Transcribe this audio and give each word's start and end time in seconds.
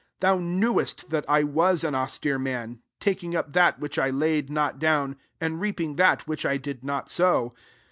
Thou 0.19 0.39
knewest 0.39 1.11
that 1.11 1.25
I 1.29 1.43
was 1.43 1.83
an 1.83 1.93
austere 1.93 2.39
man, 2.39 2.79
taking 2.99 3.35
up 3.35 3.53
that 3.53 3.79
which 3.79 3.99
I 3.99 4.09
laid 4.09 4.49
not 4.49 4.79
down, 4.79 5.15
and 5.39 5.61
reaping 5.61 5.95
that 5.97 6.27
which 6.27 6.43
I 6.43 6.57
did 6.57 6.83
not 6.83 7.07
sow. 7.07 7.53